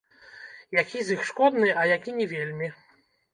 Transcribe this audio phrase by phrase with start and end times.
[0.81, 2.73] Які з іх шкодны, а які не вельмі?